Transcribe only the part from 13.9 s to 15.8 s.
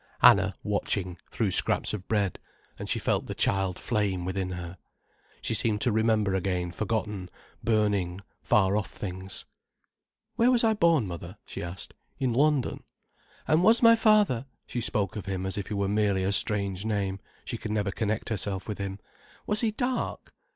father"—she spoke of him as if he